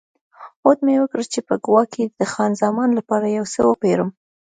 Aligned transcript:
هوډ 0.61 0.77
مې 0.85 0.95
وکړ 0.99 1.21
چې 1.33 1.39
په 1.47 1.55
کووا 1.63 1.83
کې 1.93 2.03
د 2.19 2.21
خان 2.31 2.51
زمان 2.63 2.89
لپاره 2.99 3.33
یو 3.37 3.45
څه 3.53 3.61
وپیرم. 3.69 4.09